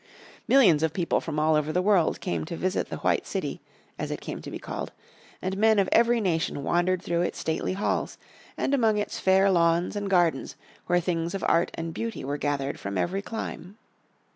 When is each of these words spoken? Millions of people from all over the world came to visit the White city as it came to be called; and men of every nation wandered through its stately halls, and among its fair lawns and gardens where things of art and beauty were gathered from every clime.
Millions 0.47 0.81
of 0.81 0.93
people 0.93 1.21
from 1.21 1.37
all 1.37 1.53
over 1.55 1.71
the 1.71 1.79
world 1.79 2.19
came 2.21 2.43
to 2.43 2.57
visit 2.57 2.89
the 2.89 2.97
White 2.97 3.27
city 3.27 3.61
as 3.99 4.09
it 4.09 4.19
came 4.19 4.41
to 4.41 4.49
be 4.49 4.57
called; 4.57 4.91
and 5.43 5.55
men 5.57 5.77
of 5.77 5.87
every 5.91 6.19
nation 6.19 6.63
wandered 6.63 7.03
through 7.03 7.21
its 7.21 7.37
stately 7.37 7.73
halls, 7.73 8.17
and 8.57 8.73
among 8.73 8.97
its 8.97 9.19
fair 9.19 9.51
lawns 9.51 9.95
and 9.95 10.09
gardens 10.09 10.55
where 10.87 10.99
things 10.99 11.35
of 11.35 11.45
art 11.47 11.69
and 11.75 11.93
beauty 11.93 12.25
were 12.25 12.37
gathered 12.37 12.79
from 12.79 12.97
every 12.97 13.21
clime. 13.21 13.77